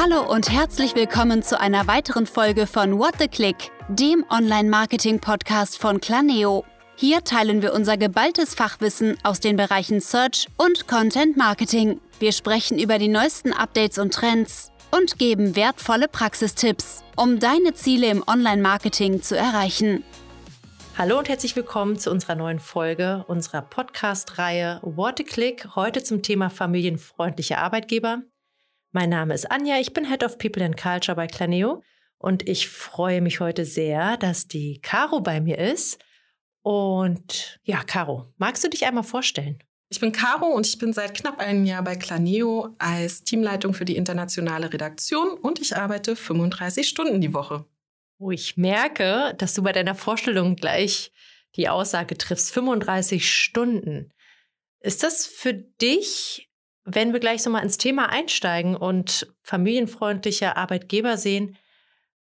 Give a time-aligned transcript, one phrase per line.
[0.00, 6.00] Hallo und herzlich willkommen zu einer weiteren Folge von What the Click, dem Online-Marketing-Podcast von
[6.00, 6.64] Claneo.
[6.94, 12.00] Hier teilen wir unser geballtes Fachwissen aus den Bereichen Search und Content Marketing.
[12.20, 18.06] Wir sprechen über die neuesten Updates und Trends und geben wertvolle Praxistipps, um deine Ziele
[18.06, 20.04] im Online-Marketing zu erreichen.
[20.96, 26.22] Hallo und herzlich willkommen zu unserer neuen Folge unserer Podcast-Reihe What a Click, heute zum
[26.22, 28.22] Thema familienfreundliche Arbeitgeber.
[28.98, 31.84] Mein Name ist Anja, ich bin Head of People and Culture bei Claneo
[32.18, 36.04] und ich freue mich heute sehr, dass die Caro bei mir ist.
[36.62, 39.62] Und ja, Caro, magst du dich einmal vorstellen?
[39.88, 43.84] Ich bin Caro und ich bin seit knapp einem Jahr bei Claneo als Teamleitung für
[43.84, 47.66] die internationale Redaktion und ich arbeite 35 Stunden die Woche.
[48.18, 51.12] Oh, ich merke, dass du bei deiner Vorstellung gleich
[51.54, 54.12] die Aussage triffst, 35 Stunden.
[54.80, 56.47] Ist das für dich
[56.90, 61.56] wenn wir gleich so mal ins Thema einsteigen und familienfreundliche Arbeitgeber sehen,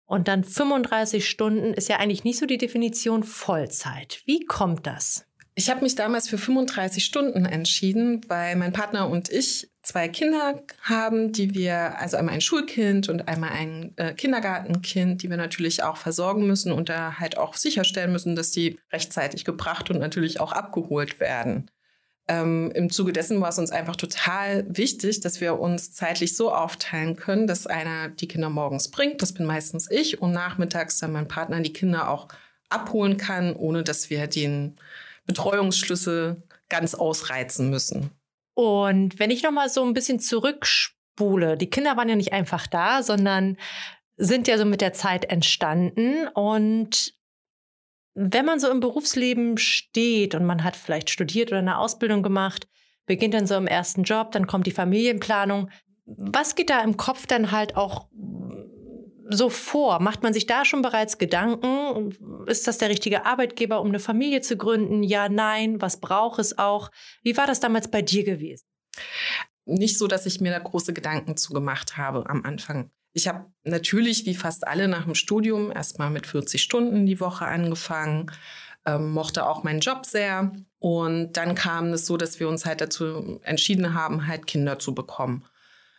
[0.06, 4.20] und dann 35 Stunden ist ja eigentlich nicht so die Definition Vollzeit.
[4.26, 5.26] Wie kommt das?
[5.54, 10.62] Ich habe mich damals für 35 Stunden entschieden, weil mein Partner und ich zwei Kinder
[10.82, 15.82] haben, die wir, also einmal ein Schulkind und einmal ein äh, Kindergartenkind, die wir natürlich
[15.84, 20.40] auch versorgen müssen und da halt auch sicherstellen müssen, dass die rechtzeitig gebracht und natürlich
[20.40, 21.70] auch abgeholt werden.
[22.26, 26.52] Ähm, Im Zuge dessen war es uns einfach total wichtig, dass wir uns zeitlich so
[26.52, 31.12] aufteilen können, dass einer die Kinder morgens bringt, das bin meistens ich, und nachmittags dann
[31.12, 32.28] mein Partner die Kinder auch
[32.70, 34.76] abholen kann, ohne dass wir den
[35.26, 38.10] Betreuungsschlüssel ganz ausreizen müssen.
[38.54, 42.66] Und wenn ich noch mal so ein bisschen zurückspule, die Kinder waren ja nicht einfach
[42.66, 43.58] da, sondern
[44.16, 47.14] sind ja so mit der Zeit entstanden und
[48.14, 52.68] wenn man so im Berufsleben steht und man hat vielleicht studiert oder eine Ausbildung gemacht,
[53.06, 55.70] beginnt dann so im ersten Job, dann kommt die Familienplanung.
[56.06, 58.08] Was geht da im Kopf dann halt auch
[59.28, 60.00] so vor?
[60.00, 62.14] Macht man sich da schon bereits Gedanken?
[62.46, 65.02] Ist das der richtige Arbeitgeber, um eine Familie zu gründen?
[65.02, 65.80] Ja, nein.
[65.80, 66.90] Was braucht es auch?
[67.22, 68.64] Wie war das damals bei dir gewesen?
[69.64, 72.90] Nicht so, dass ich mir da große Gedanken zugemacht habe am Anfang.
[73.14, 77.46] Ich habe natürlich, wie fast alle nach dem Studium, erstmal mit 40 Stunden die Woche
[77.46, 78.30] angefangen,
[78.84, 80.52] ähm, mochte auch meinen Job sehr.
[80.80, 84.94] Und dann kam es so, dass wir uns halt dazu entschieden haben, halt Kinder zu
[84.94, 85.44] bekommen.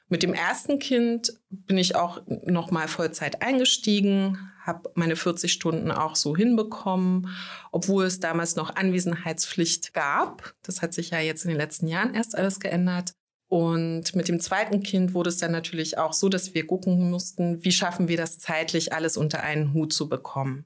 [0.07, 6.15] Mit dem ersten Kind bin ich auch nochmal Vollzeit eingestiegen, habe meine 40 Stunden auch
[6.15, 7.29] so hinbekommen,
[7.71, 10.53] obwohl es damals noch Anwesenheitspflicht gab.
[10.63, 13.13] Das hat sich ja jetzt in den letzten Jahren erst alles geändert.
[13.55, 17.63] Und mit dem zweiten Kind wurde es dann natürlich auch so, dass wir gucken mussten,
[17.63, 20.65] wie schaffen wir das zeitlich alles unter einen Hut zu bekommen.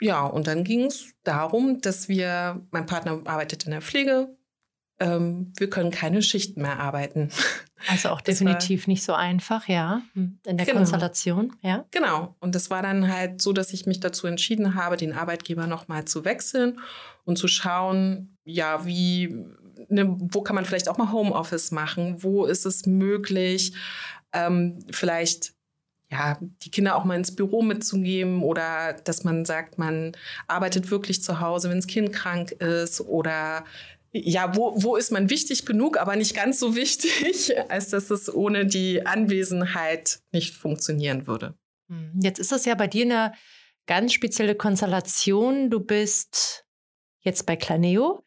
[0.00, 4.36] Ja, und dann ging es darum, dass wir, mein Partner arbeitet in der Pflege,
[4.98, 7.30] ähm, wir können keine Schichten mehr arbeiten.
[7.86, 10.78] Also auch definitiv war, nicht so einfach, ja, hm, in der genau.
[10.78, 11.84] Konstellation, ja.
[11.92, 12.34] Genau.
[12.40, 16.04] Und es war dann halt so, dass ich mich dazu entschieden habe, den Arbeitgeber nochmal
[16.04, 16.80] zu wechseln
[17.24, 19.46] und zu schauen, ja, wie
[19.88, 22.22] ne, wo kann man vielleicht auch mal Homeoffice machen?
[22.22, 23.72] Wo ist es möglich,
[24.32, 25.54] ähm, vielleicht
[26.10, 30.12] ja, die Kinder auch mal ins Büro mitzugeben oder dass man sagt, man
[30.46, 33.64] arbeitet wirklich zu Hause, wenn das Kind krank ist oder
[34.10, 38.32] ja, wo, wo ist man wichtig genug, aber nicht ganz so wichtig, als dass es
[38.32, 41.54] ohne die Anwesenheit nicht funktionieren würde.
[41.88, 43.32] Hm, jetzt ist das ja bei dir eine
[43.86, 45.68] ganz spezielle Konstellation.
[45.68, 46.64] Du bist
[47.20, 48.24] jetzt bei Claneo.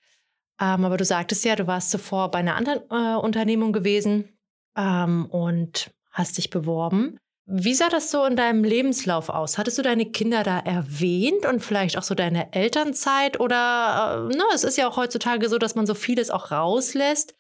[0.62, 4.30] Ähm, aber du sagtest ja, du warst zuvor bei einer anderen äh, Unternehmung gewesen
[4.78, 7.18] ähm, und hast dich beworben.
[7.48, 9.58] Wie sah das so in deinem Lebenslauf aus?
[9.58, 13.40] Hattest du deine Kinder da erwähnt und vielleicht auch so deine Elternzeit?
[13.40, 17.34] Oder äh, ne, es ist ja auch heutzutage so, dass man so vieles auch rauslässt,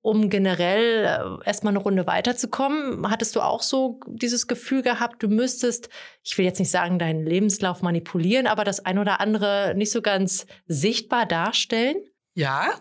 [0.00, 3.10] um generell äh, erstmal eine Runde weiterzukommen.
[3.10, 5.90] Hattest du auch so dieses Gefühl gehabt, du müsstest,
[6.22, 10.00] ich will jetzt nicht sagen, deinen Lebenslauf manipulieren, aber das ein oder andere nicht so
[10.00, 11.96] ganz sichtbar darstellen?
[12.36, 12.80] Ja,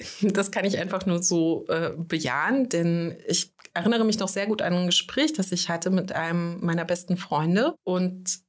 [0.22, 4.62] das kann ich einfach nur so äh, bejahen, denn ich erinnere mich noch sehr gut
[4.62, 7.74] an ein Gespräch, das ich hatte mit einem meiner besten Freunde.
[7.84, 8.40] Und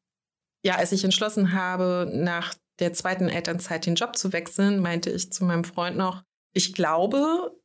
[0.65, 5.31] ja, als ich entschlossen habe, nach der zweiten Elternzeit den Job zu wechseln, meinte ich
[5.31, 6.23] zu meinem Freund noch,
[6.53, 7.55] ich glaube,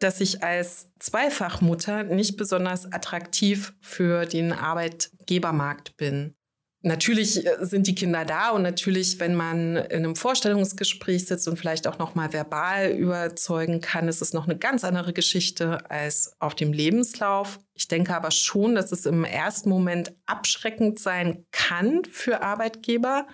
[0.00, 6.34] dass ich als Zweifachmutter nicht besonders attraktiv für den Arbeitgebermarkt bin.
[6.82, 11.58] Natürlich äh, sind die Kinder da und natürlich, wenn man in einem Vorstellungsgespräch sitzt und
[11.58, 16.32] vielleicht auch noch mal verbal überzeugen kann, ist es noch eine ganz andere Geschichte als
[16.38, 17.58] auf dem Lebenslauf.
[17.74, 23.26] Ich denke aber schon, dass es im ersten Moment abschreckend sein kann für Arbeitgeber,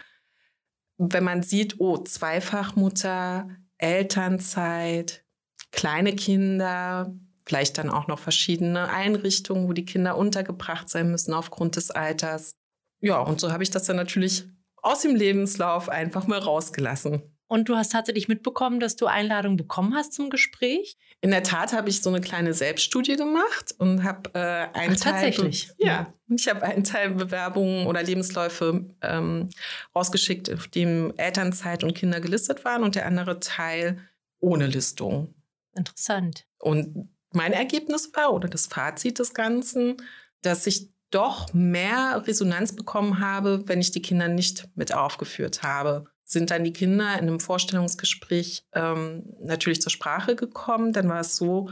[0.97, 5.25] wenn man sieht, oh, Zweifachmutter, Elternzeit,
[5.71, 7.13] kleine Kinder,
[7.47, 12.57] Vielleicht dann auch noch verschiedene Einrichtungen, wo die Kinder untergebracht sein müssen aufgrund des Alters.
[13.05, 14.45] Ja, und so habe ich das dann natürlich
[14.77, 17.23] aus dem Lebenslauf einfach mal rausgelassen.
[17.49, 20.97] Und du hast tatsächlich mitbekommen, dass du Einladungen bekommen hast zum Gespräch?
[21.21, 24.39] In der Tat habe ich so eine kleine Selbststudie gemacht und habe äh,
[24.79, 25.71] einen Ach, Teil tatsächlich.
[25.77, 29.51] Ja, ich habe einen Teil Bewerbungen oder Lebensläufe ähm,
[29.95, 33.99] rausgeschickt, auf dem Elternzeit und Kinder gelistet waren und der andere Teil
[34.41, 35.35] ohne Listung.
[35.77, 36.47] Interessant.
[36.59, 39.99] Und mein Ergebnis war oder das Fazit des Ganzen,
[40.41, 46.07] dass ich doch mehr Resonanz bekommen habe, wenn ich die Kinder nicht mit aufgeführt habe.
[46.25, 50.93] Sind dann die Kinder in einem Vorstellungsgespräch ähm, natürlich zur Sprache gekommen.
[50.93, 51.71] Dann war es so,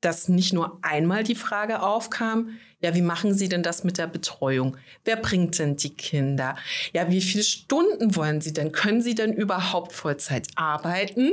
[0.00, 4.06] dass nicht nur einmal die Frage aufkam, ja, wie machen Sie denn das mit der
[4.06, 4.76] Betreuung?
[5.04, 6.56] Wer bringt denn die Kinder?
[6.92, 8.72] Ja, wie viele Stunden wollen Sie denn?
[8.72, 11.32] Können Sie denn überhaupt Vollzeit arbeiten?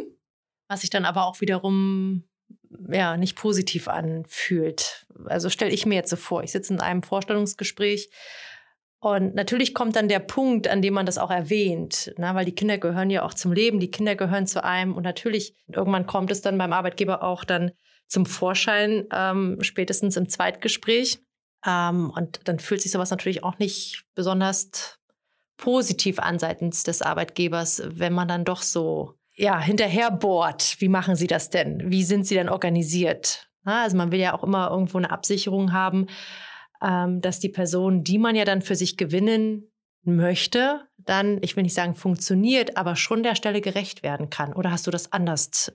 [0.69, 2.23] Was sich dann aber auch wiederum
[2.89, 5.05] ja, nicht positiv anfühlt.
[5.27, 8.09] Also stelle ich mir jetzt so vor, ich sitze in einem Vorstellungsgespräch
[9.03, 12.35] und natürlich kommt dann der Punkt, an dem man das auch erwähnt, ne?
[12.35, 15.55] weil die Kinder gehören ja auch zum Leben, die Kinder gehören zu einem und natürlich
[15.67, 17.71] irgendwann kommt es dann beim Arbeitgeber auch dann
[18.07, 21.19] zum Vorschein, ähm, spätestens im Zweitgespräch.
[21.65, 24.99] Ähm, und dann fühlt sich sowas natürlich auch nicht besonders
[25.57, 30.75] positiv an seitens des Arbeitgebers, wenn man dann doch so ja, hinterher bohrt.
[30.79, 31.89] Wie machen Sie das denn?
[31.89, 33.50] Wie sind Sie denn organisiert?
[33.63, 36.07] Na, also man will ja auch immer irgendwo eine Absicherung haben,
[36.81, 39.71] ähm, dass die Person, die man ja dann für sich gewinnen
[40.03, 44.53] möchte, dann, ich will nicht sagen funktioniert, aber schon der Stelle gerecht werden kann.
[44.53, 45.71] Oder hast du das anders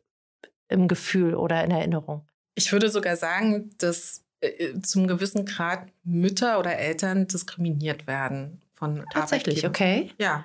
[0.68, 2.28] im Gefühl oder in Erinnerung?
[2.54, 9.04] Ich würde sogar sagen, dass äh, zum gewissen Grad Mütter oder Eltern diskriminiert werden von
[9.12, 10.10] Tatsächlich, okay.
[10.18, 10.44] Ja.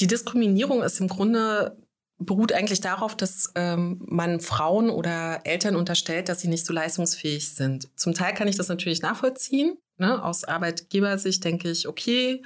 [0.00, 1.76] Die Diskriminierung ist im Grunde
[2.18, 7.48] beruht eigentlich darauf, dass ähm, man Frauen oder Eltern unterstellt, dass sie nicht so leistungsfähig
[7.48, 7.88] sind.
[7.98, 9.78] Zum Teil kann ich das natürlich nachvollziehen.
[9.98, 10.22] Ne?
[10.22, 12.42] Aus Arbeitgebersicht denke ich, okay,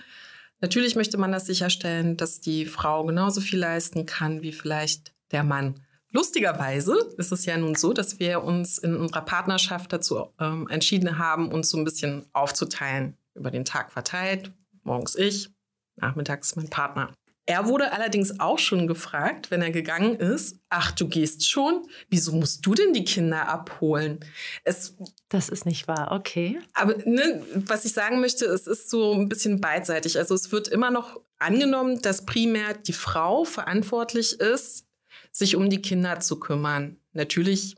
[0.61, 5.45] natürlich möchte man das sicherstellen, dass die Frau genauso viel leisten kann wie vielleicht der
[5.45, 5.75] Mann.
[6.11, 11.19] Lustigerweise ist es ja nun so, dass wir uns in unserer Partnerschaft dazu ähm, entschieden
[11.19, 14.53] haben, uns so ein bisschen aufzuteilen, über den Tag verteilt.
[14.83, 15.49] Morgens ich,
[15.97, 17.15] nachmittags mein Partner.
[17.45, 21.89] Er wurde allerdings auch schon gefragt, wenn er gegangen ist, ach, du gehst schon?
[22.09, 24.21] Wieso musst du denn die Kinder abholen?
[24.63, 24.97] Es,
[25.29, 26.61] das ist nicht wahr, okay.
[26.73, 30.19] Aber ne, was ich sagen möchte, es ist so ein bisschen beidseitig.
[30.19, 34.87] Also es wird immer noch angenommen, dass primär die Frau verantwortlich ist,
[35.33, 36.99] sich um die Kinder zu kümmern.
[37.13, 37.77] Natürlich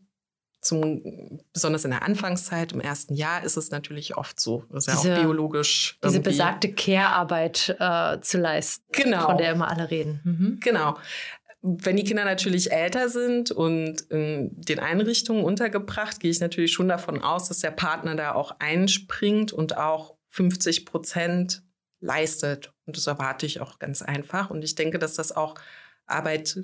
[0.65, 4.65] zum, besonders in der Anfangszeit, im ersten Jahr, ist es natürlich oft so.
[4.71, 5.99] Das ist diese, ja auch biologisch.
[6.03, 9.27] Diese besagte Care-Arbeit äh, zu leisten, genau.
[9.27, 10.21] von der immer alle reden.
[10.25, 10.61] Mhm.
[10.61, 10.97] Genau.
[11.63, 16.89] Wenn die Kinder natürlich älter sind und in den Einrichtungen untergebracht, gehe ich natürlich schon
[16.89, 21.63] davon aus, dass der Partner da auch einspringt und auch 50 Prozent
[22.01, 22.73] leistet.
[22.87, 24.51] Und das erwarte ich auch ganz einfach.
[24.51, 25.55] Und ich denke, dass das auch
[26.07, 26.61] Arbeit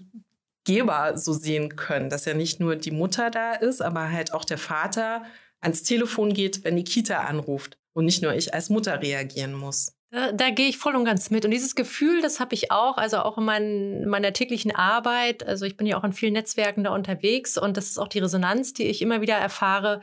[0.65, 4.45] Geber so sehen können, dass ja nicht nur die Mutter da ist, aber halt auch
[4.45, 5.23] der Vater
[5.61, 9.95] ans Telefon geht, wenn die Kita anruft und nicht nur ich als Mutter reagieren muss.
[10.11, 11.45] Da, da gehe ich voll und ganz mit.
[11.45, 15.47] Und dieses Gefühl, das habe ich auch, also auch in, mein, meiner täglichen Arbeit.
[15.47, 18.19] Also ich bin ja auch in vielen Netzwerken da unterwegs und das ist auch die
[18.19, 20.03] Resonanz, die ich immer wieder erfahre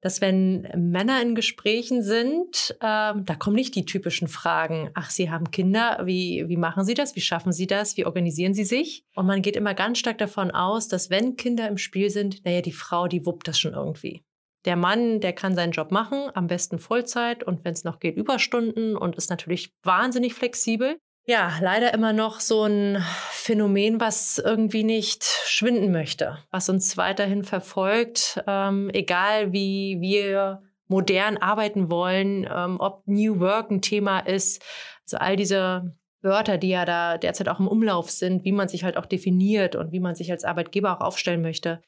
[0.00, 5.30] dass wenn Männer in Gesprächen sind, ähm, da kommen nicht die typischen Fragen, ach, Sie
[5.30, 9.04] haben Kinder, wie, wie machen Sie das, wie schaffen Sie das, wie organisieren Sie sich?
[9.14, 12.60] Und man geht immer ganz stark davon aus, dass wenn Kinder im Spiel sind, naja,
[12.60, 14.22] die Frau, die wuppt das schon irgendwie.
[14.64, 18.16] Der Mann, der kann seinen Job machen, am besten Vollzeit und wenn es noch geht,
[18.16, 24.84] Überstunden und ist natürlich wahnsinnig flexibel ja, leider immer noch so ein Phänomen, was irgendwie
[24.84, 32.76] nicht schwinden möchte, was uns weiterhin verfolgt, ähm, egal wie wir modern arbeiten wollen, ähm,
[32.78, 34.64] ob New Work ein Thema ist.
[35.02, 38.84] Also all diese Wörter, die ja da derzeit auch im Umlauf sind, wie man sich
[38.84, 41.82] halt auch definiert und wie man sich als Arbeitgeber auch aufstellen möchte.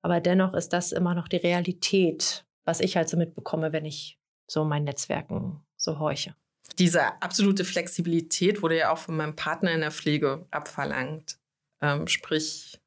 [0.00, 4.18] Aber dennoch ist das immer noch die Realität, was ich halt so mitbekomme, wenn ich
[4.46, 6.34] so meinen Netzwerken so horche.
[6.78, 11.38] Diese absolute Flexibilität wurde ja auch von meinem Partner in der Pflege abverlangt.
[11.80, 12.80] Ähm, sprich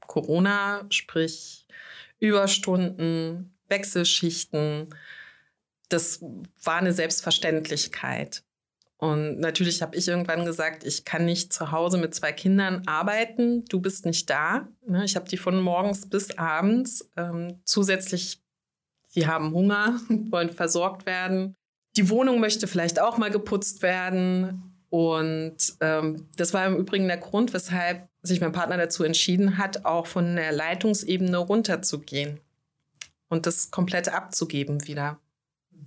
[0.00, 1.66] Corona, sprich
[2.18, 4.88] Überstunden, Wechselschichten.
[5.88, 6.22] Das
[6.62, 8.42] war eine Selbstverständlichkeit.
[8.96, 13.64] Und natürlich habe ich irgendwann gesagt, ich kann nicht zu Hause mit zwei Kindern arbeiten.
[13.66, 14.68] Du bist nicht da.
[14.86, 17.10] Ne, ich habe die von morgens bis abends.
[17.16, 18.40] Ähm, zusätzlich,
[19.14, 21.56] die haben Hunger, wollen versorgt werden.
[21.96, 24.74] Die Wohnung möchte vielleicht auch mal geputzt werden.
[24.90, 29.84] Und ähm, das war im Übrigen der Grund, weshalb sich mein Partner dazu entschieden hat,
[29.84, 32.40] auch von der Leitungsebene runterzugehen.
[33.28, 35.18] und das komplett abzugeben wieder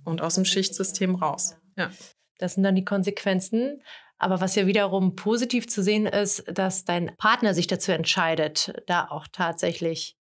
[0.04, 1.56] und aus dem Schichtsystem raus.
[1.76, 1.90] Ja.
[2.38, 3.82] Das sind dann die Konsequenzen.
[4.18, 9.06] Aber was ja wiederum positiv zu sehen ist, dass dein Partner sich dazu entscheidet, da
[9.08, 10.16] auch tatsächlich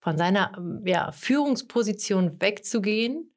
[0.00, 0.52] von seiner
[0.84, 3.32] ja, Führungsposition wegzugehen,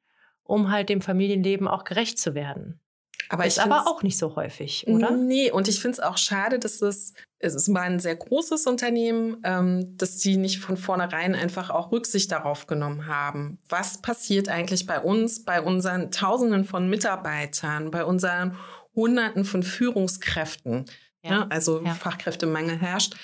[0.46, 2.80] um halt dem Familienleben auch gerecht zu werden.
[3.28, 5.10] Aber ist aber auch nicht so häufig, oder?
[5.10, 8.66] Nee, und ich finde es auch schade, dass es, es ist mal ein sehr großes
[8.66, 13.58] Unternehmen, ähm, dass die nicht von vornherein einfach auch Rücksicht darauf genommen haben.
[13.68, 18.56] Was passiert eigentlich bei uns, bei unseren Tausenden von Mitarbeitern, bei unseren
[18.94, 20.84] Hunderten von Führungskräften?
[21.22, 21.94] Ja, ja also ja.
[21.94, 23.16] Fachkräftemangel herrscht.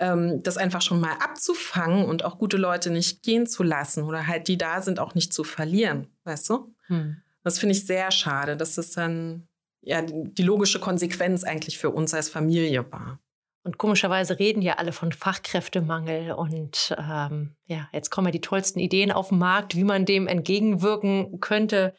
[0.00, 4.26] Ähm, das einfach schon mal abzufangen und auch gute Leute nicht gehen zu lassen oder
[4.26, 6.74] halt die da sind auch nicht zu verlieren, weißt du?
[6.86, 7.18] Hm.
[7.44, 9.46] Das finde ich sehr schade, dass das dann
[9.82, 13.20] ja die logische Konsequenz eigentlich für uns als Familie war.
[13.62, 18.78] Und komischerweise reden ja alle von Fachkräftemangel und ähm, ja, jetzt kommen ja die tollsten
[18.78, 21.94] Ideen auf den Markt, wie man dem entgegenwirken könnte.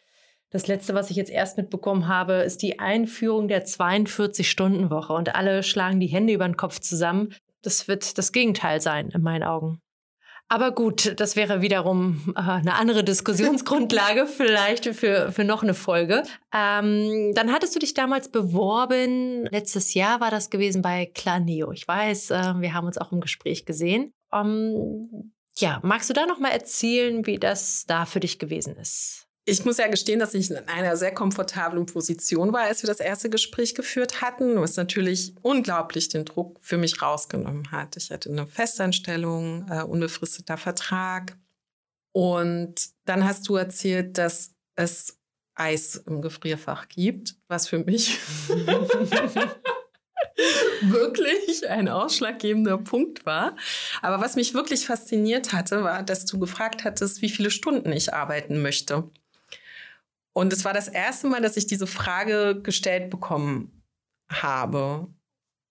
[0.49, 5.61] Das letzte, was ich jetzt erst mitbekommen habe, ist die Einführung der 42-Stunden-Woche und alle
[5.61, 7.35] schlagen die Hände über den Kopf zusammen.
[7.61, 9.81] Das wird das Gegenteil sein, in meinen Augen.
[10.51, 16.23] Aber gut, das wäre wiederum äh, eine andere Diskussionsgrundlage vielleicht für, für noch eine Folge.
[16.53, 21.71] Ähm, dann hattest du dich damals beworben, letztes Jahr war das gewesen bei Claneo.
[21.71, 24.11] Ich weiß, äh, wir haben uns auch im Gespräch gesehen.
[24.33, 29.29] Ähm, ja, magst du da noch mal erzählen, wie das da für dich gewesen ist?
[29.51, 33.01] Ich muss ja gestehen, dass ich in einer sehr komfortablen Position war, als wir das
[33.01, 37.97] erste Gespräch geführt hatten, was natürlich unglaublich den Druck für mich rausgenommen hat.
[37.97, 41.37] Ich hatte eine Festanstellung, äh, unbefristeter Vertrag.
[42.13, 45.17] Und dann hast du erzählt, dass es
[45.53, 48.19] Eis im Gefrierfach gibt, was für mich
[50.81, 53.57] wirklich ein ausschlaggebender Punkt war.
[54.01, 58.13] Aber was mich wirklich fasziniert hatte, war, dass du gefragt hattest, wie viele Stunden ich
[58.13, 59.11] arbeiten möchte.
[60.33, 63.83] Und es war das erste Mal, dass ich diese Frage gestellt bekommen
[64.29, 65.07] habe.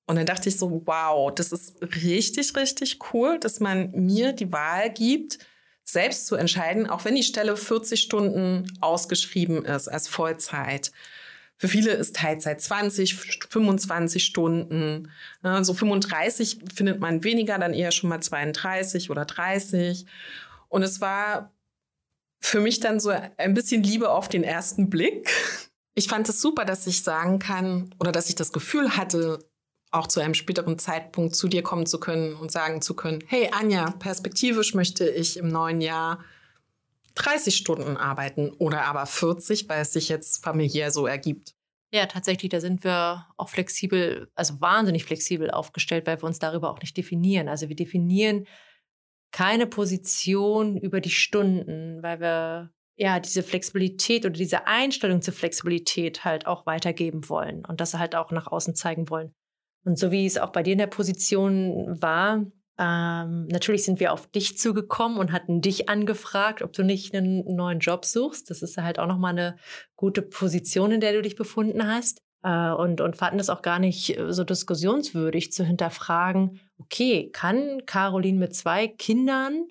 [0.06, 4.52] Und dann dachte ich so, wow, das ist richtig, richtig cool, dass man mir die
[4.52, 5.38] Wahl gibt,
[5.84, 10.92] selbst zu entscheiden, auch wenn die Stelle 40 Stunden ausgeschrieben ist als Vollzeit.
[11.56, 15.10] Für viele ist Teilzeit 20, 25 Stunden.
[15.60, 20.06] So 35 findet man weniger, dann eher schon mal 32 oder 30.
[20.68, 21.52] Und es war
[22.40, 25.30] für mich dann so ein bisschen Liebe auf den ersten Blick.
[25.94, 29.44] Ich fand es super, dass ich sagen kann oder dass ich das Gefühl hatte,
[29.90, 33.50] auch zu einem späteren Zeitpunkt zu dir kommen zu können und sagen zu können, hey
[33.52, 36.24] Anja, perspektivisch möchte ich im neuen Jahr
[37.16, 41.54] 30 Stunden arbeiten oder aber 40, weil es sich jetzt familiär so ergibt.
[41.92, 46.70] Ja, tatsächlich, da sind wir auch flexibel, also wahnsinnig flexibel aufgestellt, weil wir uns darüber
[46.70, 47.48] auch nicht definieren.
[47.48, 48.46] Also wir definieren
[49.32, 56.24] keine Position über die Stunden, weil wir ja diese Flexibilität oder diese Einstellung zur Flexibilität
[56.24, 59.32] halt auch weitergeben wollen und das halt auch nach außen zeigen wollen.
[59.84, 62.44] Und so wie es auch bei dir in der Position war,
[62.78, 67.44] ähm, natürlich sind wir auf dich zugekommen und hatten dich angefragt, ob du nicht einen
[67.54, 68.50] neuen Job suchst.
[68.50, 69.56] Das ist halt auch nochmal eine
[69.96, 72.22] gute Position, in der du dich befunden hast.
[72.42, 77.84] Äh, und, und fanden es auch gar nicht äh, so diskussionswürdig zu hinterfragen, okay, kann
[77.86, 79.66] Caroline mit zwei Kindern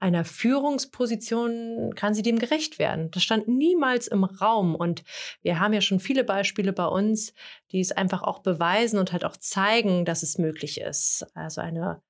[0.00, 3.10] einer Führungsposition, kann sie dem gerecht werden?
[3.10, 4.74] Das stand niemals im Raum.
[4.74, 5.04] Und
[5.42, 7.34] wir haben ja schon viele Beispiele bei uns,
[7.70, 11.26] die es einfach auch beweisen und halt auch zeigen, dass es möglich ist.
[11.34, 12.00] Also eine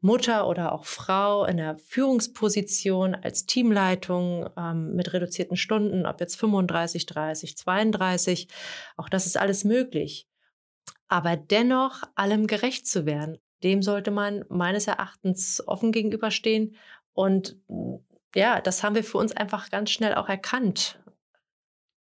[0.00, 6.36] Mutter oder auch Frau in der Führungsposition als Teamleitung ähm, mit reduzierten Stunden, ob jetzt
[6.36, 8.48] 35, 30, 32,
[8.96, 10.28] auch das ist alles möglich.
[11.08, 16.76] Aber dennoch allem gerecht zu werden, dem sollte man meines Erachtens offen gegenüberstehen.
[17.12, 17.56] Und
[18.34, 21.00] ja, das haben wir für uns einfach ganz schnell auch erkannt.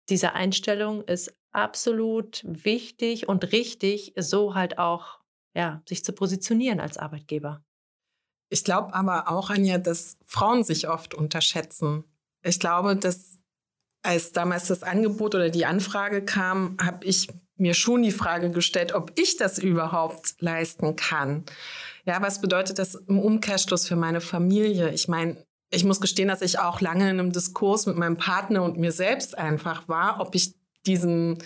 [0.10, 5.20] Diese Einstellung ist absolut wichtig und richtig, so halt auch
[5.54, 7.64] ja, sich zu positionieren als Arbeitgeber.
[8.54, 12.04] Ich glaube aber auch, Anja, dass Frauen sich oft unterschätzen.
[12.44, 13.40] Ich glaube, dass
[14.04, 18.94] als damals das Angebot oder die Anfrage kam, habe ich mir schon die Frage gestellt,
[18.94, 21.46] ob ich das überhaupt leisten kann.
[22.06, 24.92] Ja, was bedeutet das im Umkehrschluss für meine Familie?
[24.92, 28.62] Ich meine, ich muss gestehen, dass ich auch lange in einem Diskurs mit meinem Partner
[28.62, 30.54] und mir selbst einfach war, ob ich
[30.86, 31.40] diesen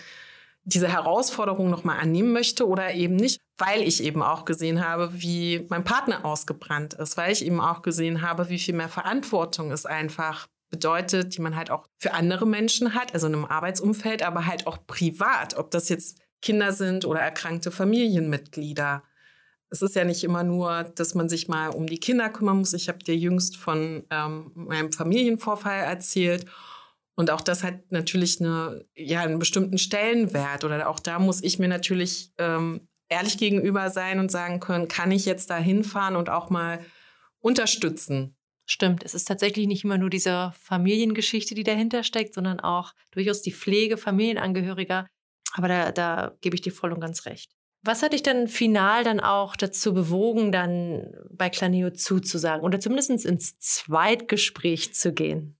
[0.68, 5.66] diese Herausforderung nochmal annehmen möchte oder eben nicht, weil ich eben auch gesehen habe, wie
[5.70, 9.86] mein Partner ausgebrannt ist, weil ich eben auch gesehen habe, wie viel mehr Verantwortung es
[9.86, 14.46] einfach bedeutet, die man halt auch für andere Menschen hat, also in einem Arbeitsumfeld, aber
[14.46, 19.04] halt auch privat, ob das jetzt Kinder sind oder erkrankte Familienmitglieder.
[19.70, 22.74] Es ist ja nicht immer nur, dass man sich mal um die Kinder kümmern muss.
[22.74, 26.46] Ich habe dir jüngst von ähm, meinem Familienvorfall erzählt.
[27.18, 30.64] Und auch das hat natürlich eine, ja, einen bestimmten Stellenwert.
[30.64, 35.12] Oder auch da muss ich mir natürlich ähm, ehrlich gegenüber sein und sagen können, kann
[35.12, 36.80] ich jetzt da hinfahren und auch mal
[37.40, 38.38] unterstützen.
[38.70, 43.42] Stimmt, es ist tatsächlich nicht immer nur diese Familiengeschichte, die dahinter steckt, sondern auch durchaus
[43.42, 45.08] die Pflege Familienangehöriger.
[45.54, 47.50] Aber da, da gebe ich dir voll und ganz recht.
[47.84, 53.26] Was hat dich dann final dann auch dazu bewogen, dann bei Claneo zuzusagen oder zumindest
[53.26, 55.57] ins Zweitgespräch zu gehen?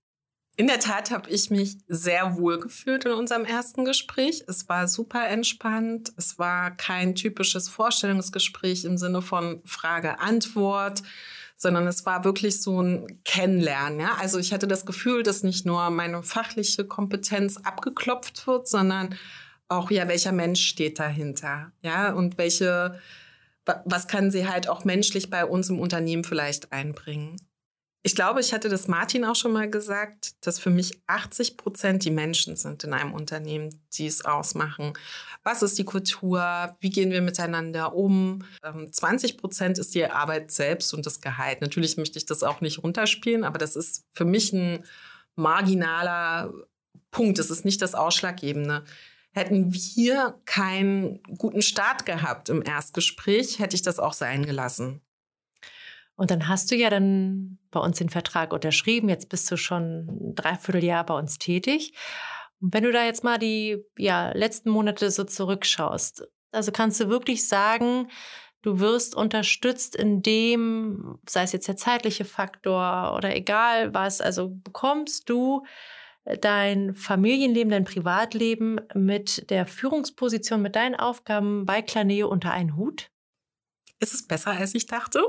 [0.58, 4.42] In der Tat habe ich mich sehr wohl gefühlt in unserem ersten Gespräch.
[4.48, 6.12] Es war super entspannt.
[6.16, 11.04] Es war kein typisches Vorstellungsgespräch im Sinne von Frage-Antwort,
[11.56, 14.00] sondern es war wirklich so ein Kennenlernen.
[14.00, 14.16] Ja?
[14.18, 19.14] Also ich hatte das Gefühl, dass nicht nur meine fachliche Kompetenz abgeklopft wird, sondern
[19.68, 21.70] auch, ja, welcher Mensch steht dahinter?
[21.82, 22.98] Ja, und welche,
[23.84, 27.36] was kann sie halt auch menschlich bei uns im Unternehmen vielleicht einbringen?
[28.08, 32.06] Ich glaube, ich hatte das Martin auch schon mal gesagt, dass für mich 80 Prozent
[32.06, 34.94] die Menschen sind in einem Unternehmen, die es ausmachen.
[35.42, 36.74] Was ist die Kultur?
[36.80, 38.44] Wie gehen wir miteinander um?
[38.62, 41.60] 20 ähm, Prozent ist die Arbeit selbst und das Gehalt.
[41.60, 44.84] Natürlich möchte ich das auch nicht runterspielen, aber das ist für mich ein
[45.36, 46.50] marginaler
[47.10, 47.38] Punkt.
[47.38, 48.84] Das ist nicht das Ausschlaggebende.
[49.32, 55.02] Hätten wir keinen guten Start gehabt im Erstgespräch, hätte ich das auch sein gelassen.
[56.18, 59.08] Und dann hast du ja dann bei uns den Vertrag unterschrieben.
[59.08, 61.94] Jetzt bist du schon ein Dreivierteljahr bei uns tätig.
[62.60, 67.08] Und wenn du da jetzt mal die ja, letzten Monate so zurückschaust, also kannst du
[67.08, 68.08] wirklich sagen,
[68.62, 74.48] du wirst unterstützt in dem, sei es jetzt der zeitliche Faktor oder egal was, also
[74.48, 75.64] bekommst du
[76.40, 83.08] dein Familienleben, dein Privatleben mit der Führungsposition, mit deinen Aufgaben bei Claneo unter einen Hut?
[84.00, 85.22] Ist es besser, als ich dachte?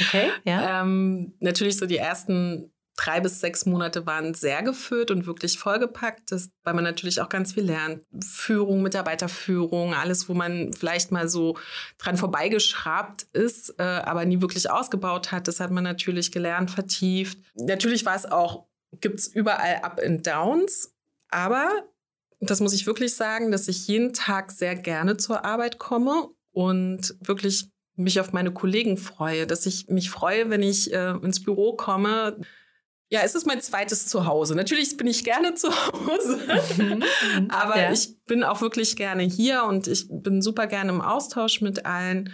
[0.00, 0.82] Okay, ja.
[0.82, 6.30] Ähm, natürlich so die ersten drei bis sechs Monate waren sehr gefüllt und wirklich vollgepackt,
[6.30, 8.04] das, weil man natürlich auch ganz viel lernt.
[8.24, 11.58] Führung, Mitarbeiterführung, alles, wo man vielleicht mal so
[11.98, 15.48] dran vorbeigeschrabt ist, äh, aber nie wirklich ausgebaut hat.
[15.48, 17.38] Das hat man natürlich gelernt, vertieft.
[17.54, 18.66] Natürlich war es auch,
[19.00, 20.94] gibt es überall Up and Downs,
[21.30, 21.68] aber
[22.40, 27.16] das muss ich wirklich sagen, dass ich jeden Tag sehr gerne zur Arbeit komme und
[27.20, 31.74] wirklich mich auf meine Kollegen freue, dass ich mich freue, wenn ich äh, ins Büro
[31.74, 32.36] komme.
[33.10, 34.56] Ja, es ist mein zweites Zuhause.
[34.56, 36.40] Natürlich bin ich gerne zu Hause,
[36.78, 37.04] mhm.
[37.38, 37.50] mhm.
[37.50, 37.92] aber ja.
[37.92, 42.32] ich bin auch wirklich gerne hier und ich bin super gerne im Austausch mit allen.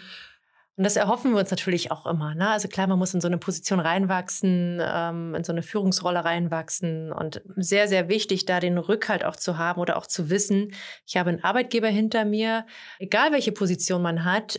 [0.80, 2.34] Und das erhoffen wir uns natürlich auch immer.
[2.34, 2.48] Ne?
[2.48, 7.12] Also klar, man muss in so eine Position reinwachsen, ähm, in so eine Führungsrolle reinwachsen.
[7.12, 10.72] Und sehr, sehr wichtig, da den Rückhalt auch zu haben oder auch zu wissen,
[11.06, 12.64] ich habe einen Arbeitgeber hinter mir,
[12.98, 14.58] egal welche Position man hat,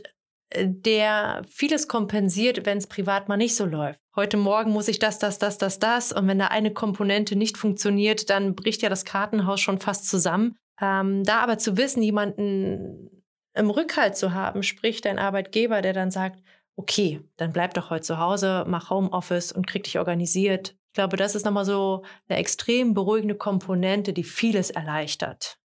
[0.56, 4.00] der vieles kompensiert, wenn es privat mal nicht so läuft.
[4.16, 6.12] Heute Morgen muss ich das, das, das, das, das.
[6.12, 10.58] Und wenn da eine Komponente nicht funktioniert, dann bricht ja das Kartenhaus schon fast zusammen.
[10.82, 16.12] Ähm, da aber zu wissen, jemanden im Rückhalt zu haben, sprich dein Arbeitgeber, der dann
[16.12, 16.42] sagt,
[16.76, 20.76] okay, dann bleib doch heute zu Hause, mach Homeoffice und krieg dich organisiert.
[20.88, 25.61] Ich glaube, das ist nochmal so eine extrem beruhigende Komponente, die vieles erleichtert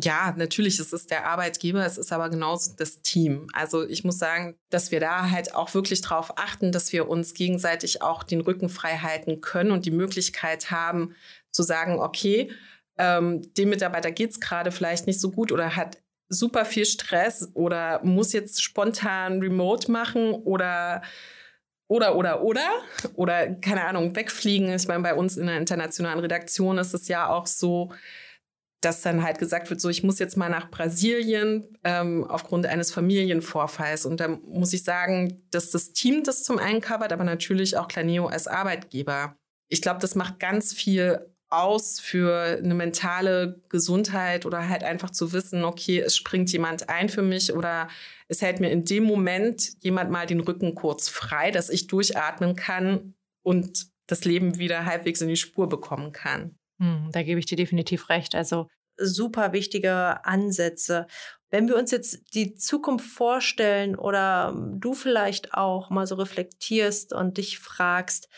[0.00, 3.48] ja, natürlich ist es der Arbeitgeber, es ist aber genauso das Team.
[3.52, 7.34] Also ich muss sagen, dass wir da halt auch wirklich darauf achten, dass wir uns
[7.34, 11.14] gegenseitig auch den Rücken frei halten können und die Möglichkeit haben
[11.50, 12.50] zu sagen, okay,
[12.96, 17.50] ähm, dem Mitarbeiter geht es gerade vielleicht nicht so gut oder hat super viel Stress
[17.54, 21.02] oder muss jetzt spontan remote machen oder
[21.88, 22.70] oder, oder, oder,
[23.16, 24.72] oder, keine Ahnung, wegfliegen.
[24.72, 27.90] Ich meine, bei uns in der internationalen Redaktion ist es ja auch so,
[28.82, 32.92] dass dann halt gesagt wird, so ich muss jetzt mal nach Brasilien ähm, aufgrund eines
[32.92, 34.04] Familienvorfalls.
[34.04, 37.88] Und da muss ich sagen, dass das Team das zum einen covert, aber natürlich auch
[37.88, 39.36] Claneo als Arbeitgeber.
[39.68, 45.32] Ich glaube, das macht ganz viel aus für eine mentale Gesundheit oder halt einfach zu
[45.32, 47.88] wissen, okay, es springt jemand ein für mich oder
[48.28, 52.56] es hält mir in dem Moment jemand mal den Rücken kurz frei, dass ich durchatmen
[52.56, 56.56] kann und das Leben wieder halbwegs in die Spur bekommen kann.
[56.82, 58.34] Hm, da gebe ich dir definitiv recht.
[58.34, 58.66] Also
[58.96, 61.06] super wichtige Ansätze.
[61.48, 67.38] Wenn wir uns jetzt die Zukunft vorstellen oder du vielleicht auch mal so reflektierst und
[67.38, 68.28] dich fragst,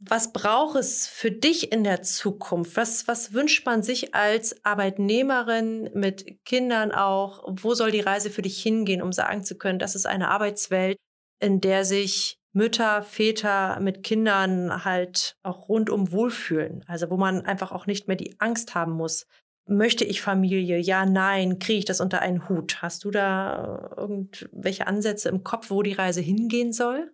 [0.00, 2.76] was braucht es für dich in der Zukunft?
[2.76, 7.42] Was, was wünscht man sich als Arbeitnehmerin mit Kindern auch?
[7.48, 10.98] Wo soll die Reise für dich hingehen, um sagen zu können, das ist eine Arbeitswelt,
[11.40, 16.84] in der sich Mütter, Väter mit Kindern halt auch rundum wohlfühlen.
[16.86, 19.26] Also wo man einfach auch nicht mehr die Angst haben muss,
[19.66, 20.78] möchte ich Familie?
[20.78, 22.82] Ja, nein, kriege ich das unter einen Hut?
[22.82, 27.12] Hast du da irgendwelche Ansätze im Kopf, wo die Reise hingehen soll?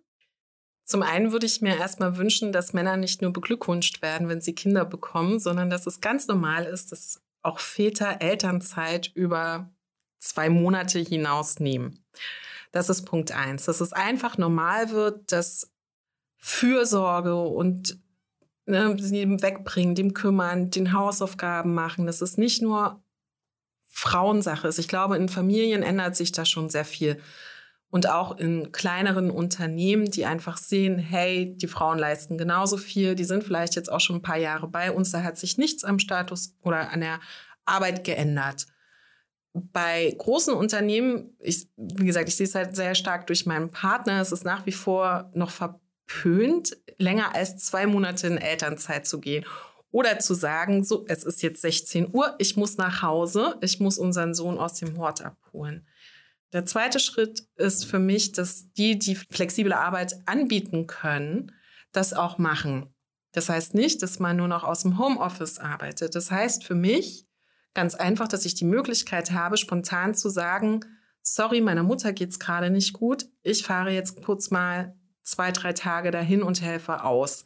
[0.85, 4.53] Zum einen würde ich mir erstmal wünschen, dass Männer nicht nur beglückwünscht werden, wenn sie
[4.53, 9.71] Kinder bekommen, sondern dass es ganz normal ist, dass auch Väter Elternzeit über
[10.19, 12.05] zwei Monate hinaus nehmen.
[12.75, 13.63] Das ist Punkt eins.
[13.63, 15.71] Dass es einfach normal wird, dass
[16.35, 17.97] Fürsorge und
[18.65, 23.01] ne, dem Wegbringen, dem Kümmern, den Hausaufgaben machen, dass es nicht nur
[23.87, 24.77] Frauensache ist.
[24.77, 27.17] Ich glaube, in Familien ändert sich da schon sehr viel.
[27.87, 33.23] Und auch in kleineren Unternehmen, die einfach sehen, hey, die Frauen leisten genauso viel, die
[33.23, 35.97] sind vielleicht jetzt auch schon ein paar Jahre bei uns, da hat sich nichts am
[35.97, 37.21] Status oder an der
[37.63, 38.67] Arbeit geändert.
[39.71, 44.19] Bei großen Unternehmen, ich, wie gesagt, ich sehe es halt sehr stark durch meinen Partner,
[44.19, 49.45] es ist nach wie vor noch verpönt, länger als zwei Monate in Elternzeit zu gehen.
[49.91, 53.97] Oder zu sagen, so, es ist jetzt 16 Uhr, ich muss nach Hause, ich muss
[53.97, 55.87] unseren Sohn aus dem Hort abholen.
[56.51, 61.53] Der zweite Schritt ist für mich, dass die, die flexible Arbeit anbieten können,
[61.93, 62.93] das auch machen.
[63.31, 66.15] Das heißt nicht, dass man nur noch aus dem Homeoffice arbeitet.
[66.15, 67.25] Das heißt für mich
[67.75, 70.79] ganz einfach, dass ich die Möglichkeit habe, spontan zu sagen,
[71.21, 73.27] sorry, meiner Mutter geht es gerade nicht gut.
[73.43, 77.45] Ich fahre jetzt kurz mal zwei, drei Tage dahin und helfe aus.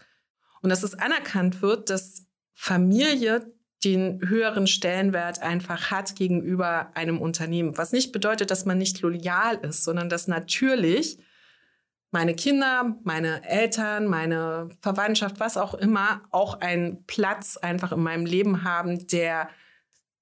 [0.61, 3.51] Und dass es anerkannt wird, dass Familie
[3.83, 7.77] den höheren Stellenwert einfach hat gegenüber einem Unternehmen.
[7.77, 11.17] Was nicht bedeutet, dass man nicht loyal ist, sondern dass natürlich
[12.11, 18.25] meine Kinder, meine Eltern, meine Verwandtschaft, was auch immer, auch einen Platz einfach in meinem
[18.25, 19.49] Leben haben, der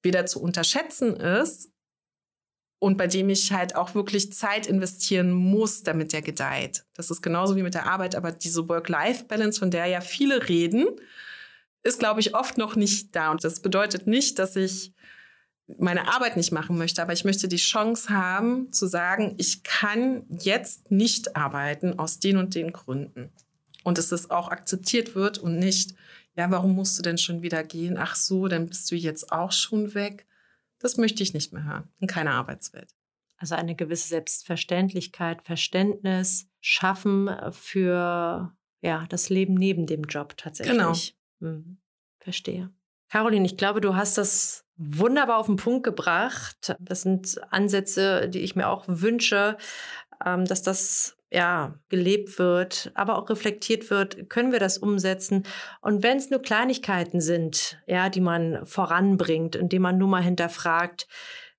[0.03, 1.69] weder zu unterschätzen ist
[2.79, 6.83] und bei dem ich halt auch wirklich Zeit investieren muss, damit der gedeiht.
[6.93, 10.87] Das ist genauso wie mit der Arbeit, aber diese Work-Life-Balance, von der ja viele reden,
[11.83, 13.31] ist, glaube ich, oft noch nicht da.
[13.31, 14.93] Und das bedeutet nicht, dass ich
[15.79, 20.25] meine Arbeit nicht machen möchte, aber ich möchte die Chance haben zu sagen, ich kann
[20.29, 23.31] jetzt nicht arbeiten aus den und den Gründen.
[23.83, 25.93] Und dass es auch akzeptiert wird und nicht,
[26.37, 27.97] ja, warum musst du denn schon wieder gehen?
[27.97, 30.27] Ach so, dann bist du jetzt auch schon weg.
[30.79, 32.93] Das möchte ich nicht mehr hören in keiner Arbeitswelt.
[33.37, 40.77] Also eine gewisse Selbstverständlichkeit, Verständnis schaffen für ja, das Leben neben dem Job tatsächlich.
[40.77, 40.93] Genau.
[41.39, 41.77] Hm,
[42.19, 42.71] verstehe.
[43.09, 46.75] Caroline, ich glaube, du hast das wunderbar auf den Punkt gebracht.
[46.79, 49.57] Das sind Ansätze, die ich mir auch wünsche,
[50.23, 54.29] ähm, dass das ja gelebt wird, aber auch reflektiert wird.
[54.29, 55.43] Können wir das umsetzen?
[55.81, 61.07] Und wenn es nur Kleinigkeiten sind, ja, die man voranbringt, indem man nur mal hinterfragt,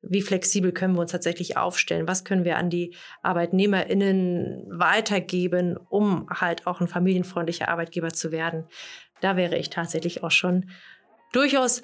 [0.00, 2.06] wie flexibel können wir uns tatsächlich aufstellen?
[2.06, 8.66] Was können wir an die ArbeitnehmerInnen weitergeben, um halt auch ein familienfreundlicher Arbeitgeber zu werden?
[9.20, 10.70] Da wäre ich tatsächlich auch schon
[11.32, 11.82] durchaus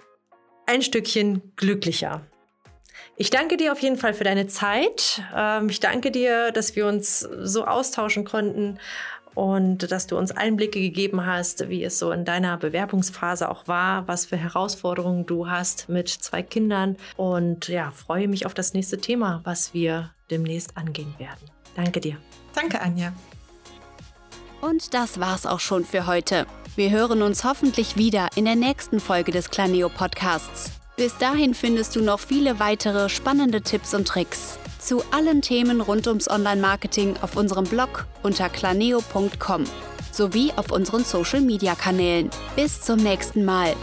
[0.66, 2.25] ein Stückchen glücklicher.
[3.16, 5.22] Ich danke dir auf jeden Fall für deine Zeit.
[5.35, 8.79] Ähm, ich danke dir, dass wir uns so austauschen konnten
[9.35, 14.07] und dass du uns Einblicke gegeben hast, wie es so in deiner Bewerbungsphase auch war,
[14.09, 16.96] was für Herausforderungen du hast mit zwei Kindern.
[17.16, 21.50] Und ja, freue mich auf das nächste Thema, was wir demnächst angehen werden.
[21.77, 22.16] Danke dir.
[22.55, 23.12] Danke, Anja.
[24.61, 26.46] Und das war's auch schon für heute.
[26.77, 30.72] Wir hören uns hoffentlich wieder in der nächsten Folge des Claneo Podcasts.
[30.96, 36.07] Bis dahin findest du noch viele weitere spannende Tipps und Tricks zu allen Themen rund
[36.07, 39.64] ums Online-Marketing auf unserem Blog unter claneo.com
[40.12, 42.30] sowie auf unseren Social-Media-Kanälen.
[42.54, 43.74] Bis zum nächsten Mal.